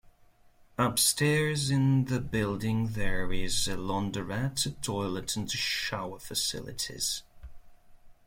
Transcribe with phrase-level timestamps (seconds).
[0.79, 7.21] Upstairs in the building there is a launderette, a toilet and shower facilities.